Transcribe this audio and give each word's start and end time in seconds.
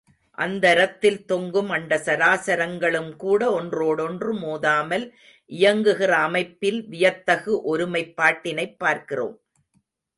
அந்தரத்தில் 0.31 1.25
தொங்கும் 1.25 1.69
அண்டசராசரங்களும் 1.71 3.15
கூட 3.15 3.51
ஒன்றோடொன்று 3.51 4.33
மோதாமல் 4.35 5.05
இயங்குகிற 5.49 6.09
அமைப்பில் 6.09 6.87
வியத்தகு 6.87 7.61
ஒருமைப் 7.61 8.15
பாட்டினைப் 8.21 8.77
பார்க்கிறோம். 8.77 9.41